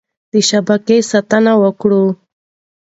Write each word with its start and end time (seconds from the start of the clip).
د 0.31 0.33
شبکې 0.49 0.97
ساتنه 1.11 1.53
وکړه. 1.63 2.01